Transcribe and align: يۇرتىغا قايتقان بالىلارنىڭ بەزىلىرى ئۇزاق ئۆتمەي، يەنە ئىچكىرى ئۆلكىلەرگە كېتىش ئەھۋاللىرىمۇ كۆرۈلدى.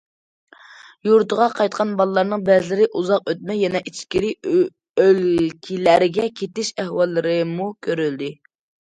يۇرتىغا 1.07 1.47
قايتقان 1.57 1.89
بالىلارنىڭ 1.97 2.45
بەزىلىرى 2.47 2.87
ئۇزاق 2.99 3.29
ئۆتمەي، 3.33 3.59
يەنە 3.63 3.81
ئىچكىرى 3.91 4.31
ئۆلكىلەرگە 5.03 6.25
كېتىش 6.41 6.73
ئەھۋاللىرىمۇ 6.85 7.69
كۆرۈلدى. 7.89 8.31